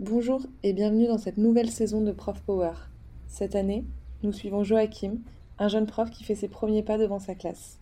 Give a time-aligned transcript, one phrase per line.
[0.00, 2.70] Bonjour et bienvenue dans cette nouvelle saison de Prof Power.
[3.26, 3.84] Cette année,
[4.22, 5.16] nous suivons Joachim,
[5.58, 7.80] un jeune prof qui fait ses premiers pas devant sa classe.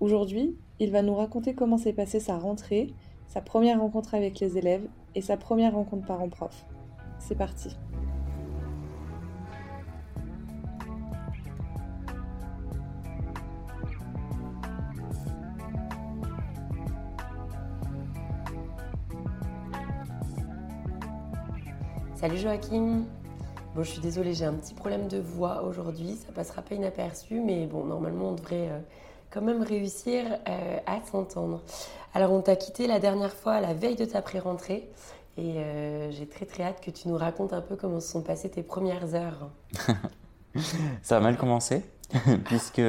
[0.00, 2.92] Aujourd'hui, il va nous raconter comment s'est passée sa rentrée,
[3.28, 6.66] sa première rencontre avec les élèves et sa première rencontre parents-prof.
[7.18, 7.70] C'est parti.
[22.22, 23.02] Salut Joachim.
[23.74, 26.16] Bon, je suis désolée, j'ai un petit problème de voix aujourd'hui.
[26.24, 28.78] Ça passera pas inaperçu, mais bon, normalement, on devrait euh,
[29.30, 31.60] quand même réussir euh, à s'entendre.
[32.14, 34.88] Alors, on t'a quitté la dernière fois à la veille de ta pré-rentrée.
[35.36, 38.22] Et euh, j'ai très très hâte que tu nous racontes un peu comment se sont
[38.22, 39.50] passées tes premières heures.
[41.02, 41.82] Ça a mal commencé,
[42.44, 42.82] puisque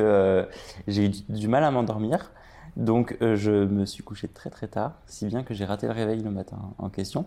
[0.88, 2.32] j'ai eu du mal à m'endormir.
[2.76, 6.22] Donc, je me suis couché très très tard, si bien que j'ai raté le réveil
[6.22, 7.26] le matin en question.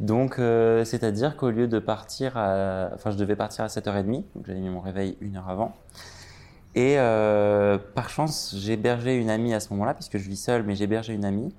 [0.00, 2.90] Donc, euh, c'est-à-dire qu'au lieu de partir à...
[2.94, 5.74] Enfin, je devais partir à 7h30, donc j'avais mis mon réveil une heure avant.
[6.74, 10.78] Et euh, par chance, hébergé une amie à ce moment-là, puisque je vis seul, mais
[10.78, 11.54] hébergé une amie.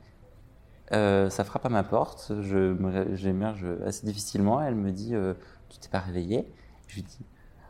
[0.94, 2.32] Euh, ça frappe à ma porte,
[3.14, 4.62] j'émerge assez difficilement.
[4.62, 5.14] Elle me dit
[5.70, 6.48] Tu t'es pas réveillé
[6.88, 7.26] Je lui dis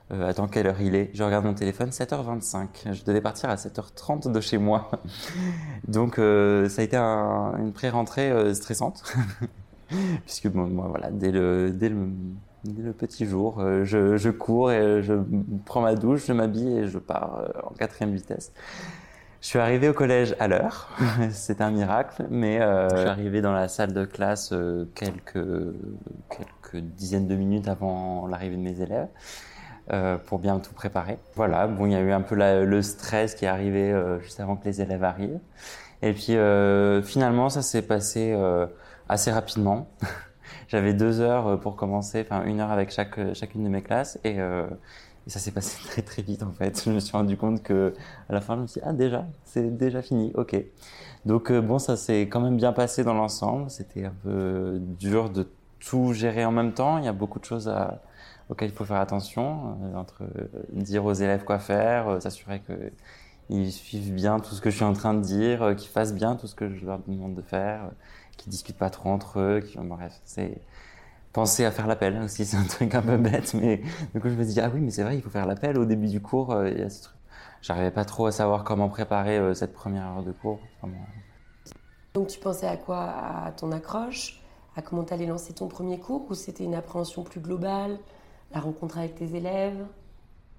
[0.10, 1.10] Attends, quelle heure il est?
[1.14, 2.94] Je regarde mon téléphone, 7h25.
[2.94, 4.92] Je devais partir à 7h30 de chez moi.
[5.88, 9.04] Donc, ça a été une pré-rentrée stressante.
[10.26, 12.10] puisque moi, voilà, dès le, dès le,
[12.64, 15.14] dès le petit jour, euh, je, je, cours et je
[15.66, 18.52] prends ma douche, je m'habille et je pars euh, en quatrième vitesse.
[19.40, 20.90] Je suis arrivé au collège à l'heure,
[21.32, 24.54] c'est un miracle, mais euh, je suis arrivé dans la salle de classe
[24.96, 25.46] quelques,
[26.30, 29.08] quelques dizaines de minutes avant l'arrivée de mes élèves.
[29.94, 31.18] Euh, pour bien tout préparer.
[31.36, 34.20] Voilà, bon, il y a eu un peu la, le stress qui est arrivé euh,
[34.20, 35.40] juste avant que les élèves arrivent.
[36.02, 36.36] Et puis
[37.08, 38.36] finalement, ça s'est passé
[39.10, 39.88] assez rapidement.
[40.68, 43.82] J'avais deux heures euh, pour commencer, enfin une heure avec chaque euh, chacune de mes
[43.82, 44.68] classes et, euh,
[45.28, 46.82] ça s'est passé très très vite en fait.
[46.86, 47.94] Je me suis rendu compte que
[48.30, 50.56] à la fin je me suis dit ah déjà c'est déjà fini, ok.
[51.26, 53.70] Donc bon ça s'est quand même bien passé dans l'ensemble.
[53.70, 55.48] C'était un peu dur de
[55.80, 56.98] tout gérer en même temps.
[56.98, 57.70] Il y a beaucoup de choses
[58.50, 60.24] auxquelles il faut faire attention entre
[60.72, 62.74] dire aux élèves quoi faire, s'assurer que
[63.50, 66.36] ils suivent bien tout ce que je suis en train de dire, qu'ils fassent bien
[66.36, 67.92] tout ce que je leur demande de faire
[68.38, 70.62] qui discutent pas trop entre eux, qui, bref, c'est
[71.34, 73.82] penser à faire l'appel aussi, c'est un truc un peu bête, mais
[74.14, 75.86] du coup je me dis ah oui mais c'est vrai il faut faire l'appel au
[75.86, 77.18] début du cours, euh, y a ce truc.
[77.62, 80.60] J'arrivais pas trop à savoir comment préparer euh, cette première heure de cours.
[82.14, 83.04] Donc tu pensais à quoi?
[83.46, 84.42] À ton accroche?
[84.76, 86.26] À comment tu allais lancer ton premier cours?
[86.30, 88.00] Ou c'était une appréhension plus globale?
[88.54, 89.86] La rencontre avec tes élèves?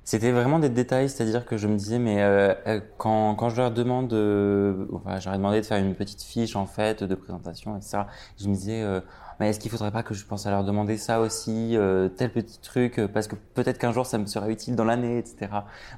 [0.09, 3.59] C'était vraiment des détails, c'est-à-dire que je me disais, mais euh, euh quand, quand je
[3.59, 7.77] leur demande, euh, enfin, j'aurais demandé de faire une petite fiche en fait de présentation,
[7.77, 8.05] etc.
[8.39, 9.01] Je me disais, euh,
[9.39, 11.77] mais est-ce qu'il faudrait pas que je pense à leur demander ça aussi,
[12.17, 15.51] tel petit truc, parce que peut-être qu'un jour ça me sera utile dans l'année, etc.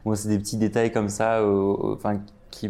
[0.05, 2.69] Bon, c'est des petits détails comme ça, enfin, qui,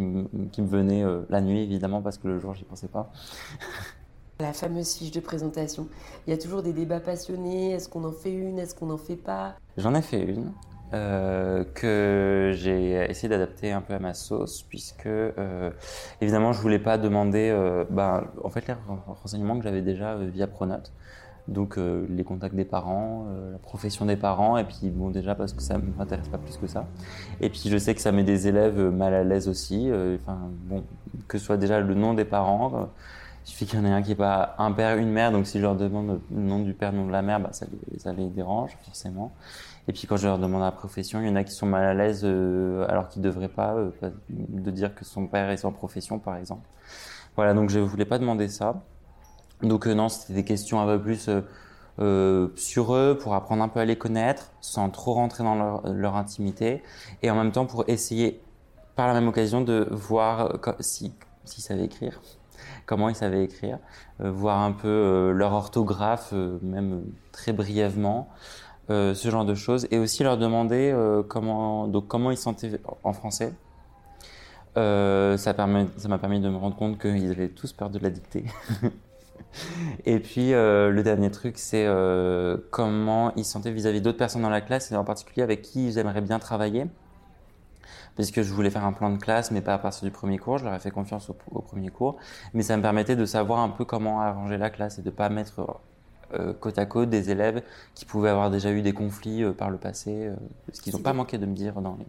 [0.53, 3.11] qui me venaient la nuit évidemment, parce que le jour j'y pensais pas.
[4.41, 5.87] La fameuse fiche de présentation.
[6.27, 7.73] Il y a toujours des débats passionnés.
[7.73, 8.59] Est-ce qu'on en fait une?
[8.59, 9.55] Est-ce qu'on n'en fait pas?
[9.77, 10.53] J'en ai fait une.
[10.93, 15.71] Euh, que j'ai essayé d'adapter un peu à ma sauce, puisque euh,
[16.21, 18.75] évidemment je voulais pas demander, euh, ben, en fait les
[19.07, 20.93] renseignements que j'avais déjà euh, via Pronote,
[21.47, 25.63] donc les contacts des parents, la profession des parents, et puis bon déjà parce que
[25.63, 26.87] ça m'intéresse pas plus que ça,
[27.41, 29.91] et puis je sais que ça met des élèves mal à l'aise aussi,
[30.21, 30.85] enfin bon
[31.27, 32.89] que ce soit déjà le nom des parents.
[33.45, 35.47] il suffit qu'il y en ait un qui n'est pas un père, une mère, donc
[35.47, 37.67] si je leur demande le nom du père, le nom de la mère, bah, ça,
[37.91, 39.33] les, ça les dérange forcément.
[39.91, 41.85] Et puis quand je leur demande la profession, il y en a qui sont mal
[41.85, 43.91] à l'aise euh, alors qu'ils ne devraient pas, euh,
[44.31, 46.63] de dire que son père est sans profession par exemple.
[47.35, 48.85] Voilà, donc je ne voulais pas demander ça.
[49.63, 51.29] Donc euh, non, c'était des questions un peu plus
[52.55, 56.85] sur eux pour apprendre un peu à les connaître sans trop rentrer dans leur, intimité
[57.25, 58.41] et en même temps pour essayer
[58.95, 61.13] par la même occasion de voir si
[61.45, 62.23] s'ils savaient écrire
[62.87, 63.81] comment ils savaient écrire,
[64.21, 66.33] voir un peu leur orthographe,
[66.63, 67.03] même
[67.33, 68.29] très brièvement,
[68.91, 72.81] euh, ce genre de choses, et aussi leur demander euh, comment, donc comment ils sentaient
[73.05, 73.53] en français.
[74.77, 78.45] Euh, ça m'a permis de me rendre compte qu'ils avaient tous peur de la dictée.
[80.07, 81.87] et puis le dernier truc, c'est
[82.71, 85.99] comment ils sentaient vis-à-vis d'autres personnes dans la classe, et en particulier avec qui ils
[85.99, 86.87] aimeraient bien travailler.
[88.17, 90.39] Parce que je voulais faire un plan de classe, mais pas à partir du premier
[90.39, 90.59] cours.
[90.59, 92.17] Je leur ai fait confiance au, au premier cours,
[92.55, 95.29] mais ça me permettait de savoir un peu comment arranger la classe et de pas
[95.29, 95.81] mettre
[96.35, 97.63] euh, côte à côte des élèves
[97.95, 100.37] qui pouvaient avoir déjà eu des conflits euh, par le passé, euh,
[100.73, 102.07] ce qu'ils n'ont pas manqué de me dire dans les,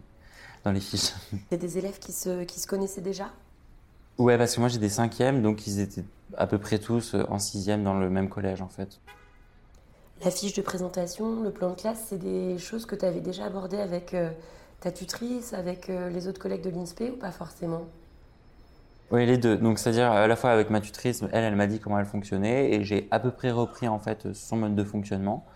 [0.64, 1.12] dans les fiches.
[1.50, 3.30] C'est des élèves qui se, qui se connaissaient déjà?
[4.18, 6.04] Ouais, parce que moi j'ai des cinquièmes, donc ils étaient
[6.36, 9.00] à peu près tous en sixième dans le même collège en fait.
[10.24, 13.46] La fiche de présentation, le plan de classe, c'est des choses que tu avais déjà
[13.46, 14.14] abordées avec
[14.80, 17.86] ta tutrice, avec les autres collègues de l'INSPE ou pas forcément?
[19.12, 19.56] Oui, les deux.
[19.58, 22.72] Donc, c'est-à-dire à la fois avec ma tutrice, elle, elle m'a dit comment elle fonctionnait
[22.72, 25.46] et j'ai à peu près repris en fait son mode de fonctionnement.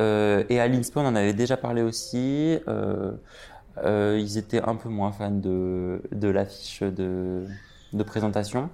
[0.00, 2.58] Euh, et à l'INSPE, on en avait déjà parlé aussi.
[3.78, 7.46] ils étaient un peu moins fans de, de l'affiche de,
[7.92, 8.70] de présentation.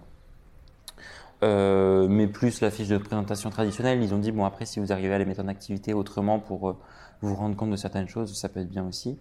[1.45, 4.93] Euh, mais plus la fiche de présentation traditionnelle, ils ont dit bon après si vous
[4.93, 6.77] arrivez à les mettre en activité autrement pour
[7.23, 9.19] euh, vous rendre compte de certaines choses, ça peut être bien aussi.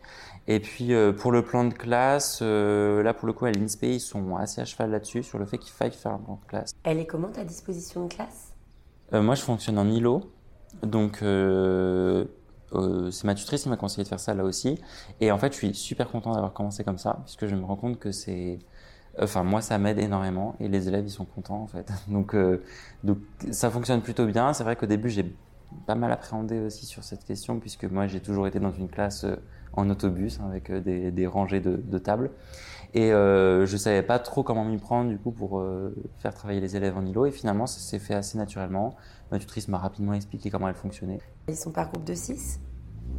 [0.47, 3.99] Et puis euh, pour le plan de classe, là pour le coup à l'INSPE ils
[3.99, 6.71] sont assez à cheval là-dessus sur le fait qu'il faille faire un plan de classe.
[6.83, 8.53] Elle est comment ta disposition de classe?
[9.11, 10.29] Moi je fonctionne en îlot,
[10.83, 14.79] donc c'est ma tutrice qui m'a conseillé de faire ça là aussi.
[15.21, 17.77] Et en fait je suis super content d'avoir commencé comme ça puisque je me rends
[17.77, 18.59] compte que c'est
[19.19, 21.91] Enfin, moi, ça m'aide énormément et les élèves, ils sont contents en fait.
[22.07, 22.63] Donc, euh,
[23.03, 23.17] donc
[23.51, 24.53] ça fonctionne plutôt bien.
[24.53, 25.25] C'est vrai qu'au début, j'ai
[25.85, 29.23] pas mal appréhendé aussi sur cette question puisque moi, j'ai toujours été dans une classe
[29.23, 29.35] euh,
[29.73, 32.31] en autobus hein, avec euh, des, des, rangées de, de tables
[32.93, 35.63] et euh, je savais pas trop comment m'y prendre du coup pour
[36.19, 38.95] faire travailler les élèves en îlot et finalement, ça s'est fait assez naturellement.
[39.31, 41.19] Ma tutrice m'a rapidement expliqué comment elle fonctionnait.
[41.49, 42.59] Ils sont par groupe de 6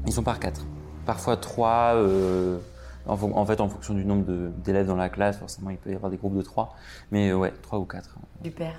[0.07, 0.67] Ils sont par 4.
[1.05, 1.93] Parfois 3.
[1.97, 2.59] Euh,
[3.07, 4.25] en, fait, en fonction du nombre
[4.63, 6.75] d'élèves dans la classe, forcément, il peut y avoir des groupes de 3.
[7.11, 8.19] Mais euh, ouais, 3 ou 4.
[8.45, 8.75] Super.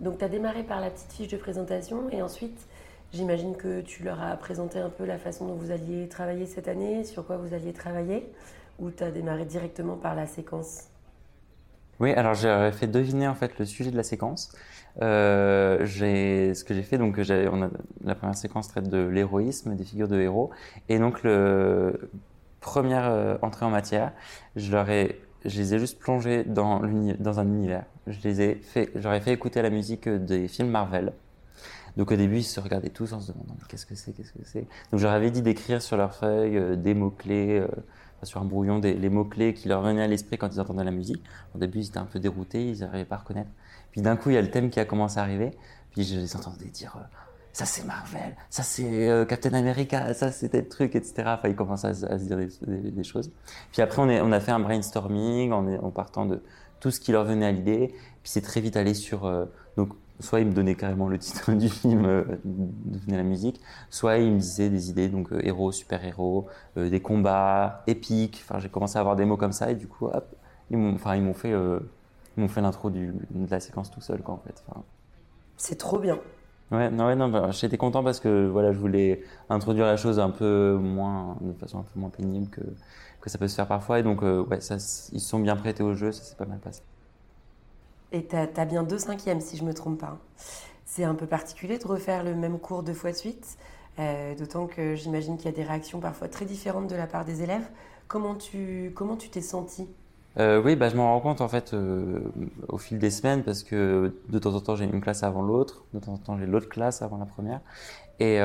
[0.00, 2.66] Donc, tu as démarré par la petite fiche de présentation et ensuite,
[3.12, 6.68] j'imagine que tu leur as présenté un peu la façon dont vous alliez travailler cette
[6.68, 8.30] année, sur quoi vous alliez travailler,
[8.78, 10.84] ou tu as démarré directement par la séquence?
[11.98, 14.52] Oui, alors j'ai fait deviner en fait le sujet de la séquence.
[15.02, 20.18] Euh, ce que j'ai fait, donc la première séquence traite de l'héroïsme, des figures de
[20.18, 20.50] héros,
[20.88, 22.10] et donc le,
[22.60, 24.12] première euh, entrée en matière,
[24.56, 26.80] je leur ai, je les ai juste plongés dans,
[27.18, 27.84] dans un univers.
[28.06, 31.12] Je les ai fait, j'aurais fait écouter la musique des films Marvel.
[31.96, 34.44] Donc au début, ils se regardaient tous en se demandant qu'est-ce que c'est, qu'est-ce que
[34.44, 34.66] c'est?
[34.90, 37.68] Donc je leur avais dit d'écrire sur leur feuille euh, des mots-clés, euh,
[38.22, 41.22] sur un brouillon, les mots-clés qui leur venaient à l'esprit quand ils entendaient la musique.
[41.54, 43.50] Au début, ils étaient un peu déroutés, ils n'arrivaient pas à reconnaître.
[43.92, 45.52] Puis d'un coup, il y a le thème qui a commencé à arriver.
[45.92, 46.96] Puis je les entendais dire
[47.52, 51.24] ça c'est Marvel, ça c'est euh, Captain America, ça c'est tel truc, etc.
[51.26, 53.30] Enfin, ils commencent à, se dire des, choses.
[53.72, 56.42] Puis après, on, a fait un brainstorming en, partant de
[56.78, 57.88] tout ce qui leur venait à l'idée.
[57.88, 59.24] Puis c'est très vite allé sur.
[59.24, 59.46] Euh,
[59.76, 59.90] donc,
[60.20, 64.32] soit ils me donnaient carrément le titre du film, euh, devenait la musique, soit ils
[64.32, 66.46] me disaient des idées, donc euh, héros, super-héros,
[66.76, 68.42] des combats épiques.
[68.44, 70.34] Enfin, j'ai commencé à avoir des mots comme ça et du coup, hop,
[70.70, 73.12] ils m'ont, enfin, ils m'ont fait, ils m'ont fait l'intro de
[73.50, 74.62] la séquence tout seul, quoi, en fait.
[74.68, 74.82] Enfin,
[75.56, 76.18] c'est trop bien.
[76.70, 80.20] Ouais, non, ouais, non, bah, j'étais content parce que voilà, je voulais introduire la chose
[80.20, 82.60] un peu moins, de façon un peu moins pénible que,
[83.20, 83.98] que ça peut se faire parfois.
[83.98, 86.46] Et donc, euh, ouais, ça, ils se sont bien prêtés au jeu, ça s'est pas
[86.46, 86.82] mal passé.
[88.12, 90.18] Et tu as, bien deux cinquièmes, si je me trompe pas.
[90.84, 93.56] C'est un peu particulier de refaire le même cours deux fois de suite,
[93.98, 97.24] euh, d'autant que j'imagine qu'il y a des réactions parfois très différentes de la part
[97.24, 97.68] des élèves.
[98.08, 99.88] Comment tu comment tu t'es senti
[100.38, 102.20] euh, oui, bah, je m'en rends compte en fait euh,
[102.68, 105.84] au fil des semaines parce que de temps en temps j'ai une classe avant l'autre,
[105.92, 107.60] de temps en temps j'ai l'autre classe avant la première.
[108.20, 108.36] Et,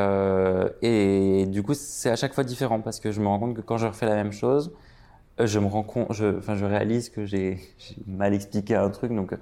[0.81, 3.61] et du coup, c'est à chaque fois différent parce que je me rends compte que
[3.61, 4.71] quand je refais la même chose,
[5.39, 7.59] je me rends compte, je, enfin, je réalise que j'ai
[8.07, 9.35] mal expliqué un truc, donc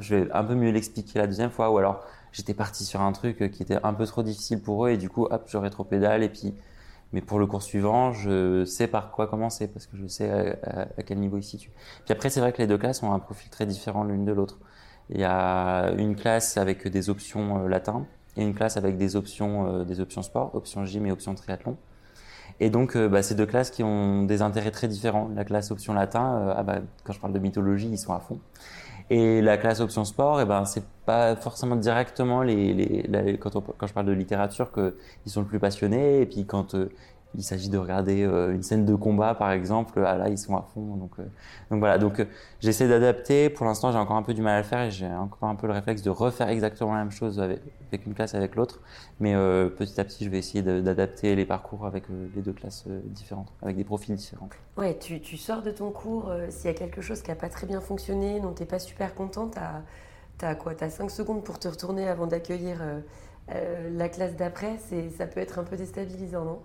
[0.00, 3.12] je vais un peu mieux l'expliquer la deuxième fois, ou alors j'étais parti sur un
[3.12, 6.22] truc qui était un peu trop difficile pour eux et du coup, hop, je rétropédale
[6.22, 6.54] et puis
[7.12, 11.02] mais pour le cours suivant, je sais par quoi commencer parce que je sais à,
[11.02, 11.70] quel niveau il se situe.
[12.04, 14.32] Puis après, c'est vrai que les deux classes ont un profil très différent l'une de
[14.32, 14.58] l'autre.
[15.10, 19.14] Il y a une classe avec des options euh, latin et une classe avec des
[19.14, 21.76] options, euh, des options sport, options gym et options triathlon.
[22.60, 25.30] Et donc, euh, bah, ces deux classes qui ont des intérêts très différents.
[25.34, 28.38] La classe option latin, ah bah, quand je parle de mythologie, ils sont à fond.
[29.08, 34.06] Et la classe option sport, eh ben c'est pas forcément directement les, quand, je parle
[34.06, 36.22] de littérature qu'ils sont le plus passionnés.
[36.22, 36.90] Et puis quand euh,
[37.36, 40.62] il s'agit de regarder euh, une scène de combat, par exemple, là, ils sont à
[40.62, 40.96] fond.
[40.96, 41.24] Donc, euh,
[41.70, 41.98] donc voilà.
[41.98, 42.24] Donc, euh,
[42.60, 43.50] j'essaie d'adapter.
[43.50, 45.54] Pour l'instant, j'ai encore un peu du mal à le faire et j'ai encore un
[45.54, 47.60] peu le réflexe de refaire exactement la même chose avec,
[48.06, 48.80] une classe avec l'autre.
[49.20, 49.34] Mais
[49.76, 53.76] petit à petit, je vais essayer d'adapter les parcours avec les deux classes différentes, avec
[53.76, 54.48] des profils différents.
[54.76, 56.32] Ouais, tu, tu sors de ton cours.
[56.50, 58.78] S'il y a quelque chose qui n'a pas très bien fonctionné, dont tu n'es pas
[58.78, 59.50] super content,
[60.38, 60.72] tu as, quoi?
[60.80, 62.78] As 5 secondes pour te retourner avant d'accueillir
[63.48, 64.78] la classe d'après?
[65.16, 66.58] Ça peut être un peu déstabilisant, non?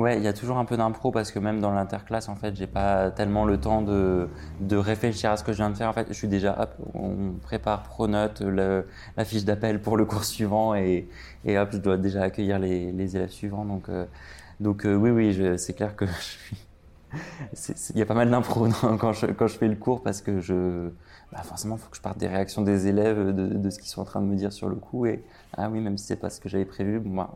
[0.00, 2.56] Ouais, il y a toujours un peu d'impro parce que même dans l'interclasse, en fait,
[2.56, 4.28] j'ai pas tellement le temps de,
[4.60, 5.88] de réfléchir à ce que je viens de faire.
[5.90, 10.24] En fait, je suis déjà, hop, on prépare pronote la fiche d'appel pour le cours
[10.24, 11.06] suivant et,
[11.44, 13.64] et hop, je dois déjà accueillir les, les élèves suivants.
[13.66, 14.06] Donc, euh,
[14.60, 16.56] donc euh, oui, oui, c'est clair que je suis
[17.94, 18.68] il y a pas mal d'impro
[19.00, 20.90] quand je, quand je fais le cours parce que je,
[21.32, 23.88] bah forcément, il faut que je parte des réactions des élèves, de, de ce qu'ils
[23.88, 25.06] sont en train de me dire sur le coup.
[25.06, 25.24] Et
[25.56, 27.26] ah oui, même si c'est pas ce que j'avais prévu, bon,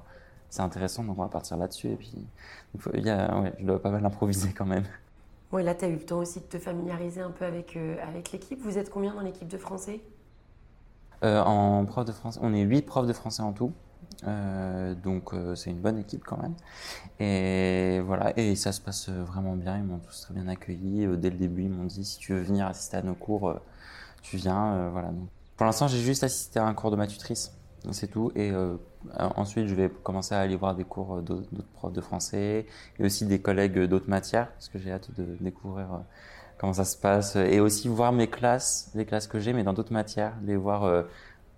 [0.54, 1.88] c'est intéressant, donc on va partir là-dessus.
[1.88, 2.12] Et puis,
[2.94, 4.84] il y a, ouais, je dois pas mal improviser quand même.
[5.50, 7.96] Oui, là, tu as eu le temps aussi de te familiariser un peu avec, euh,
[8.08, 8.60] avec l'équipe.
[8.62, 10.00] Vous êtes combien dans l'équipe de français?
[11.24, 13.72] Euh, En prof de français, on est 8 profs de français en tout.
[14.28, 16.54] Euh, donc c'est une bonne équipe quand même.
[17.18, 19.76] Et voilà, et ça se passe vraiment bien.
[19.78, 21.04] Ils m'ont tous très bien accueilli.
[21.18, 23.54] dès le début, ils m'ont dit si tu veux venir assister à nos cours,
[24.22, 24.88] tu viens.
[24.90, 25.08] voilà.
[25.08, 27.52] Donc, pour l'instant, j'ai juste assisté à un cours de ma tutrice.
[27.90, 28.30] C'est tout.
[28.36, 28.52] Et
[29.20, 32.66] euh, ensuite, je vais commencer à aller voir des cours d'autres profs de français
[32.98, 35.98] et aussi des collègues d'autres matières, parce que j'ai hâte de découvrir euh,
[36.58, 37.36] comment ça se passe.
[37.36, 40.84] Et aussi voir mes classes, les classes que j'ai, mais dans d'autres matières, les voir
[40.84, 41.02] euh,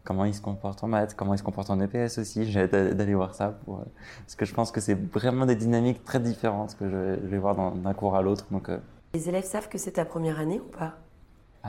[0.05, 2.51] comment ils se comportent en maths, comment ils se comportent en EPS aussi.
[2.51, 6.21] J'ai hâte d'aller voir ça, parce que je pense que c'est vraiment des dynamiques très
[6.21, 8.47] différentes que je, vais voir d'un cours à l'autre.
[8.51, 8.71] Donc,
[9.15, 10.99] Les élèves savent que c'est ta première année ou pas?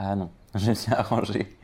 [0.00, 1.58] Ah non, je me suis arrangé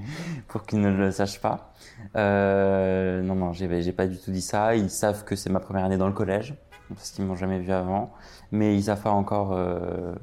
[0.48, 1.72] pour qu'ils ne le sachent pas.
[2.16, 4.74] Euh, non, non, j'ai pas du tout dit ça.
[4.74, 6.54] Ils savent que c'est ma première année dans le collège,
[6.88, 8.12] parce qu'ils m'ont jamais vu avant.
[8.50, 9.52] Mais ils savent pas encore.
[9.52, 10.14] Euh,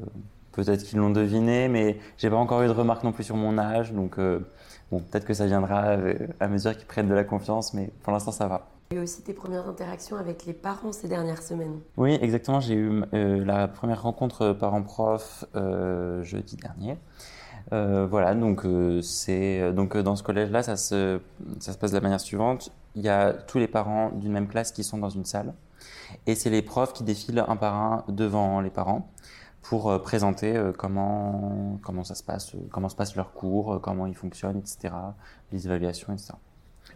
[0.51, 3.57] peut-être qu'ils l'ont deviné, mais j'ai pas encore eu de remarques non plus sur mon
[3.57, 3.93] âge.
[3.93, 4.45] Donc, euh,
[4.91, 5.95] bon, peut-être que ça viendra
[6.41, 8.67] à mesure qu'ils prennent de la confiance, mais pour l'instant, ça va.
[8.93, 11.79] Eu aussi tes premières interactions avec les parents ces dernières semaines.
[11.95, 12.59] Oui, exactement.
[12.59, 15.45] J'ai eu la première rencontre parents-prof
[16.23, 16.97] jeudi dernier.
[17.73, 21.19] Euh, voilà, donc euh, c'est euh, donc dans ce collège-là, ça se,
[21.59, 22.71] ça se passe de la manière suivante.
[22.95, 25.53] Il y a tous les parents d'une même classe qui sont dans une salle,
[26.27, 29.09] et c'est les profs qui défilent un par un devant les parents
[29.61, 34.57] pour présenter comment comment ça se passe, comment se passent leurs cours, comment ils fonctionnent,
[34.57, 34.93] etc.
[35.51, 36.33] Les évaluations, etc.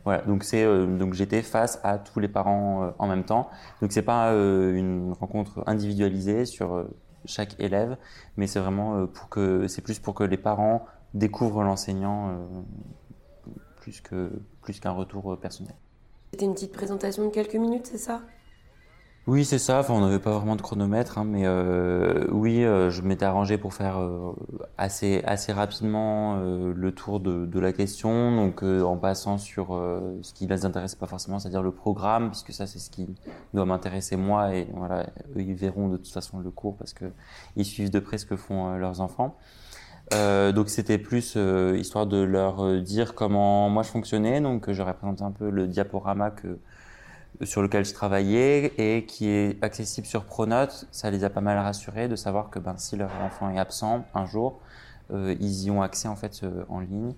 [0.03, 0.65] Voilà, donc c'est
[0.97, 3.49] donc j'étais face à tous les parents en même temps.
[3.81, 6.85] Donc c'est pas une rencontre individualisée sur
[7.25, 7.97] chaque élève,
[8.37, 13.51] mais c'est vraiment euh, pour que c'est plus pour que les parents découvrent l'enseignant euh,
[13.77, 15.75] plus que plus qu'un retour euh, personnel.
[16.31, 18.21] C'était une petite présentation de quelques minutes, c'est ça?
[19.27, 19.79] Oui, c'est ça.
[19.79, 23.57] Enfin, on n'avait pas vraiment de chronomètre, hein, mais euh, oui, euh, je m'étais arrangé
[23.57, 24.33] pour faire euh,
[24.77, 29.69] assez assez rapidement le tour de, de, la question, donc en passant sur
[30.21, 33.07] ce qui les intéresse pas forcément, c'est-à-dire le programme, puisque ça c'est ce qui
[33.55, 37.05] doit m'intéresser moi, et voilà, eux ils verront de toute façon le cours parce que
[37.55, 39.37] ils suivent de près ce que font leurs enfants.
[40.11, 41.35] donc c'était plus
[41.75, 46.29] histoire de leur dire comment moi je fonctionnais, donc j'aurais présenté un peu le diaporama
[46.29, 46.59] que
[47.41, 50.87] sur lequel je travaillais et qui est accessible sur Pronote.
[50.91, 54.05] Ça les a pas mal rassurés de savoir que ben, si leur enfant est absent
[54.13, 54.59] un jour,
[55.11, 57.13] euh, ils y ont accès en fait euh, en ligne.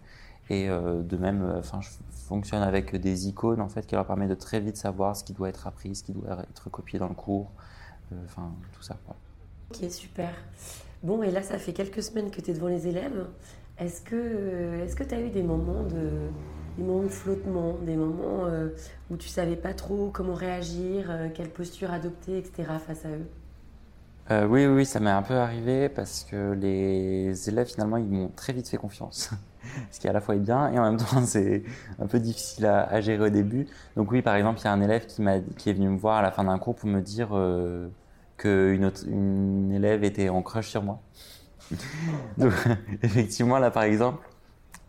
[0.50, 1.90] Et euh, de même, je
[2.28, 5.34] fonctionne avec des icônes en fait qui leur permet de très vite savoir ce qui
[5.34, 7.52] doit être appris, ce qui doit être copié dans le cours,
[8.26, 8.98] enfin tout ça.
[9.70, 10.30] Ok, super.
[11.04, 13.28] Bon, et là, ça fait quelques semaines que tu es devant les élèves.
[13.80, 16.30] Est-ce que est-ce que tu as eu des moments de
[16.78, 18.70] des moments de flottement, des moments euh,
[19.10, 22.70] où tu savais pas trop comment réagir, euh, quelle posture adopter, etc.
[22.86, 23.28] face à eux?
[24.30, 28.30] Euh, oui, oui, ça m'est un peu arrivé parce que les élèves finalement ils m'ont
[28.36, 29.32] très vite fait confiance,
[29.92, 31.64] ce qui à la fois est bien et en même temps c'est
[32.00, 33.68] un peu difficile à, gérer au début.
[33.96, 35.24] Donc oui, par exemple, il y a un élève qui
[35.58, 37.30] qui est venu me voir à la fin d'un cours pour me dire
[38.38, 41.00] qu'une une élève était en crush sur moi.
[42.38, 42.54] Donc
[43.04, 44.28] effectivement là par exemple,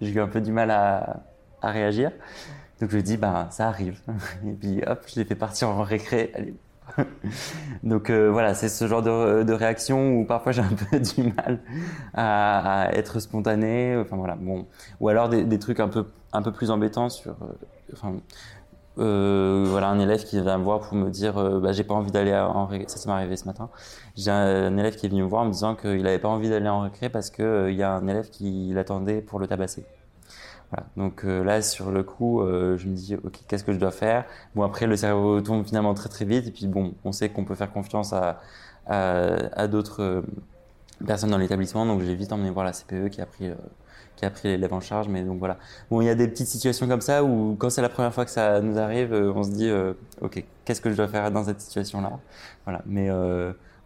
[0.01, 1.23] j'ai eu un peu du mal à,
[1.63, 2.13] à réagir.
[2.81, 4.01] Donc je dis, bah, ça arrive.
[4.47, 6.55] Et puis hop, je l'ai fait partir en récré.
[7.83, 11.33] Donc euh, voilà, c'est ce genre de, de, réaction où parfois j'ai un peu du
[11.33, 11.61] mal
[12.15, 13.97] à, être spontané.
[13.97, 14.67] Enfin voilà, bon.
[15.01, 17.33] Ou alors des, trucs un peu, un peu plus embêtants sur.
[17.43, 18.09] Euh,
[18.99, 21.95] euh, voilà, un élève qui vient me voir pour me dire euh, bah, j'ai pas
[21.95, 22.89] envie d'aller en récré.
[22.89, 23.71] Ça, ça m'est arrivé ce matin.
[24.17, 26.49] J'ai un, élève qui est venu me voir en me disant qu'il avait pas envie
[26.49, 29.85] d'aller en récré parce que il y a un élève qui l'attendait pour le tabasser.
[30.71, 30.87] Voilà.
[30.97, 33.91] Donc euh, là, sur le coup, euh, je me dis, ok, qu'est-ce que je dois
[33.91, 34.25] faire?
[34.55, 37.45] Bon, après, le cerveau tourne finalement très très vite, et puis bon, on sait qu'on
[37.45, 38.41] peut faire confiance à,
[38.87, 40.23] à d'autres
[41.03, 43.51] euh, personnes dans l'établissement, donc j'ai vite emmené voir la CPE qui a pris
[44.17, 45.09] qui a pris l'élève en charge.
[45.09, 45.59] Mais donc voilà.
[45.91, 48.25] Bon, il y a des petites situations comme ça où quand c'est la première fois
[48.25, 49.71] que ça nous arrive, on se dit,
[50.21, 52.19] ok, qu'est-ce que je dois faire dans cette situation-là?
[52.65, 52.83] Voilà.
[52.87, 53.11] Mais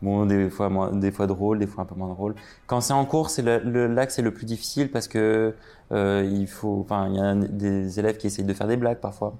[0.02, 2.34] Bon, des fois, moins, des fois drôle, des fois un peu moins drôle.
[2.66, 5.54] Quand c'est en cours, c'est là que c'est le plus difficile parce que
[5.92, 8.98] euh, il faut, enfin, il y a des élèves qui essayent de faire des blagues
[8.98, 9.34] parfois.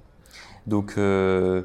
[0.68, 1.62] Donc, euh,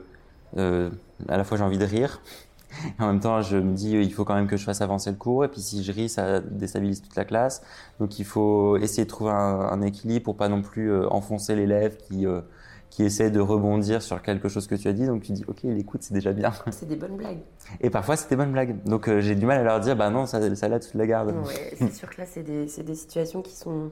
[0.57, 0.89] euh,
[1.29, 2.21] à la fois j'ai envie de rire,
[2.99, 5.17] en même temps je me dis il faut quand même que je fasse avancer le
[5.17, 5.45] cours.
[5.45, 7.61] Et puis si je ris, ça déstabilise toute la classe.
[7.99, 11.55] Donc il faut essayer de trouver un, un équilibre pour pas non plus euh, enfoncer
[11.55, 12.41] l'élève qui euh,
[12.89, 15.05] qui essaie de rebondir sur quelque chose que tu as dit.
[15.05, 16.53] Donc tu dis, ok, il écoute, c'est déjà bien.
[16.71, 17.41] C'est des bonnes blagues.
[17.81, 18.81] Et parfois, c'est des bonnes blagues.
[18.85, 21.35] Donc j'ai du mal à leur dire, bah non, ça, ça là, tu la gardes.
[21.45, 23.91] Ouais, c'est sûr que là, c'est des, des, situations qui sont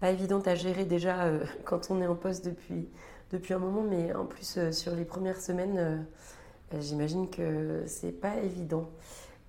[0.00, 1.30] pas évidentes à gérer déjà
[1.64, 2.88] quand on est en poste depuis,
[3.30, 6.04] depuis un moment, mais en plus sur les premières semaines,
[6.80, 8.88] j'imagine que c'est pas évident.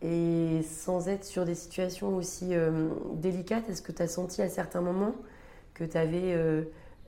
[0.01, 4.50] Et sans être sur des situations aussi euh, délicates, est-ce que tu as senti à
[4.50, 5.15] certains moments
[5.74, 6.63] que tu avais euh,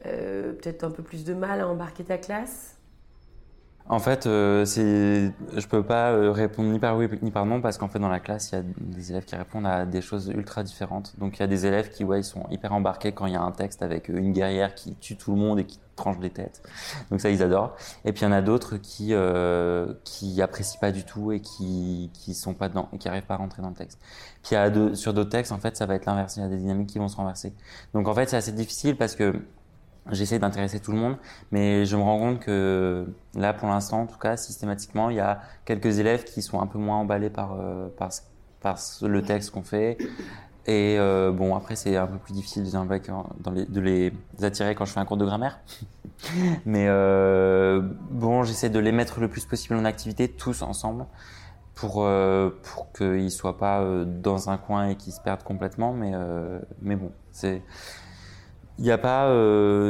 [0.05, 2.75] euh, peut-être un peu plus de mal à embarquer ta classe?
[3.89, 7.77] En fait, euh, c'est, je peux pas répondre ni par oui ni par non parce
[7.77, 10.27] qu'en fait dans la classe il y a des élèves qui répondent à des choses
[10.27, 11.17] ultra différentes.
[11.19, 13.37] Donc il y a des élèves qui ouais ils sont hyper embarqués quand il y
[13.37, 16.29] a un texte avec une guerrière qui tue tout le monde et qui tranche des
[16.29, 16.61] têtes.
[17.11, 17.75] Donc ça ils adorent.
[18.05, 21.41] Et puis il y en a d'autres qui euh, qui apprécient pas du tout et
[21.41, 23.99] qui qui sont pas dedans et qui arrivent pas à rentrer dans le texte.
[24.43, 26.37] Puis il y a sur d'autres textes en fait ça va être l'inverse.
[26.37, 27.53] Il y a des dynamiques qui vont se renverser.
[27.93, 29.33] Donc en fait c'est assez difficile parce que
[30.11, 31.17] J'essaie d'intéresser tout le monde,
[31.51, 35.19] mais je me rends compte que là, pour l'instant, en tout cas, systématiquement, il y
[35.19, 38.09] a quelques élèves qui sont un peu moins emballés par, euh, par,
[38.61, 39.97] par le texte qu'on fait.
[40.67, 44.99] Et euh, bon, après, c'est un peu plus difficile de les, attirer quand je fais
[44.99, 45.59] un cours de grammaire.
[46.65, 47.81] mais euh,
[48.11, 51.05] bon, j'essaie de les mettre le plus possible en activité, tous ensemble,
[51.73, 55.93] pour, euh, pour qu'ils ne soient pas dans un coin et qu'ils se perdent complètement.
[55.93, 56.11] Mais,
[56.81, 57.61] mais bon, c'est
[58.79, 59.33] il n'y a pas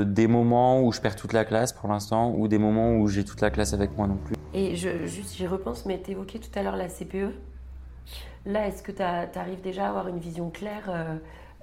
[0.06, 3.26] des moments où je perds toute la classe pour l'instant ou des moments où j'ai
[3.26, 4.36] toute la classe avec moi non plus.
[4.54, 7.34] Et je, juste, j'y repense, mais tu évoquais tout à l'heure la CPE.
[8.46, 10.90] Là, est-ce que tu arrives déjà à avoir une vision claire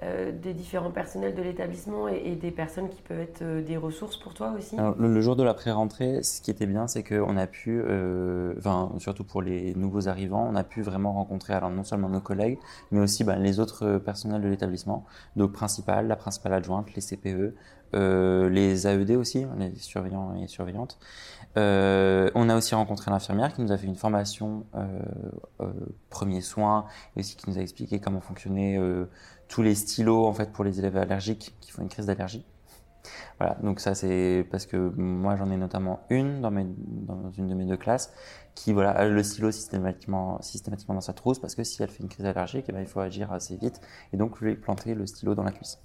[0.03, 4.17] euh, des différents personnels de l'établissement et, des personnes qui peuvent être euh, des ressources
[4.17, 7.47] pour toi aussi le, jour de la pré-rentrée, ce qui était bien, c'est qu'on a
[7.47, 8.53] pu, euh,
[8.97, 12.59] surtout pour les nouveaux arrivants, on a pu vraiment rencontrer alors non seulement nos collègues,
[12.91, 15.05] mais aussi ben, les autres personnels de l'établissement,
[15.37, 17.55] donc principal, la principale adjointe, les CPE,
[17.93, 20.99] les AED aussi, les surveillants et surveillantes.
[21.55, 24.65] on a aussi rencontré l'infirmière qui nous a fait une formation
[25.61, 25.71] euh,
[26.09, 26.85] premiers soins
[27.15, 28.77] et aussi qui nous a expliqué comment fonctionnait
[29.47, 32.45] tous les stylos en fait pour les élèves allergiques qui font une crise d'allergie.
[33.39, 37.65] Voilà, donc ça c'est parce que moi j'en ai notamment une dans, une de mes
[37.65, 38.13] deux classes
[38.55, 42.01] qui voilà a le stylo systématiquement, systématiquement dans sa trousse parce que si elle fait
[42.01, 43.81] une crise allergique, eh ben, il faut agir assez vite
[44.13, 45.79] et donc vais planter le stylo dans la cuisse.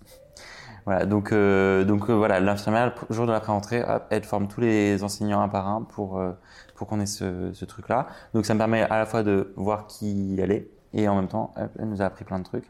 [0.86, 4.60] Voilà, donc euh, donc euh, voilà, l'infirmière le jour de la pré-entrée, elle forme tous
[4.60, 6.32] les enseignants un par un pour euh,
[6.74, 8.06] pour qu'on ait ce, ce truc là.
[8.32, 11.28] Donc ça me permet à la fois de voir qui elle est et en même
[11.28, 12.64] temps, elle nous a appris plein de trucs.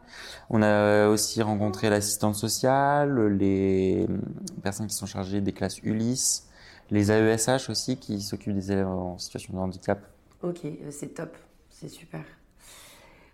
[0.50, 4.06] On a aussi rencontré l'assistante sociale, les
[4.62, 6.50] personnes qui sont chargées des classes Ulysse,
[6.90, 10.00] les AESH aussi qui s'occupent des élèves en situation de handicap.
[10.42, 11.37] Ok, euh, c'est top,
[11.68, 12.24] c'est super.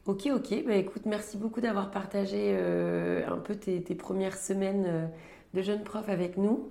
[0.07, 5.07] Ok, ok, bah écoute, merci beaucoup d'avoir partagé euh, un peu tes, premières semaines euh,
[5.55, 6.69] de jeune prof avec nous.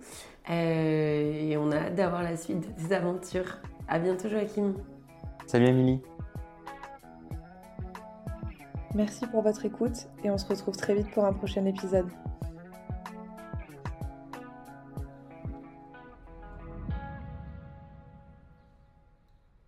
[0.50, 3.58] et on a hâte d'avoir la suite de tes aventures.
[3.88, 4.74] À bientôt Joachim.
[5.48, 6.00] Salut Émilie.
[8.96, 12.08] Merci pour votre écoute et on se retrouve très vite pour un prochain épisode.